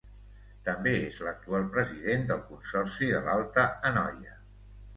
També 0.69 0.93
és 1.09 1.19
l'actual 1.27 1.67
president 1.75 2.25
del 2.33 2.43
Consorci 2.49 3.13
de 3.15 3.23
l'Alta 3.29 3.69
Anoia. 3.93 4.39